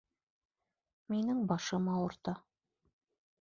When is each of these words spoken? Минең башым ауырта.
Минең 1.15 1.43
башым 1.51 1.91
ауырта. 1.97 2.35